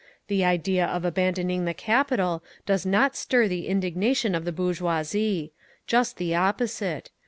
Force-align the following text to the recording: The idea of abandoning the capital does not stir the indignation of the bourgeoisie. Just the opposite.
The 0.29 0.43
idea 0.43 0.87
of 0.87 1.05
abandoning 1.05 1.65
the 1.65 1.75
capital 1.75 2.43
does 2.65 2.87
not 2.87 3.15
stir 3.15 3.47
the 3.47 3.67
indignation 3.67 4.33
of 4.33 4.45
the 4.45 4.51
bourgeoisie. 4.51 5.51
Just 5.85 6.17
the 6.17 6.33
opposite. 6.33 7.11